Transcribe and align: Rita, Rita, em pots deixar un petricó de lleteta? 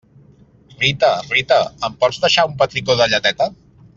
Rita, 0.83 1.09
Rita, 1.33 1.59
em 1.89 1.99
pots 2.05 2.19
deixar 2.25 2.47
un 2.53 2.57
petricó 2.63 2.97
de 3.03 3.09
lleteta? 3.15 3.51